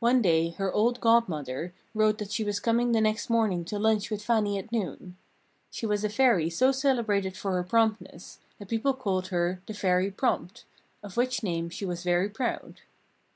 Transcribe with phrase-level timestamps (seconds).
[0.00, 4.10] One day her old Godmother wrote that she was coming the next morning to lunch
[4.10, 5.16] with Fannie at noon.
[5.70, 10.10] She was a Fairy so celebrated for her promptness that people called her "the Fairy
[10.10, 10.64] Prompt,"
[11.04, 12.80] of which name she was very proud.